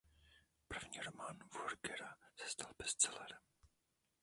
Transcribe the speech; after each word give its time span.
První 0.67 0.99
román 1.01 1.39
Würgera 1.53 2.15
se 2.35 2.47
stal 2.47 2.71
bestsellerem. 2.77 3.39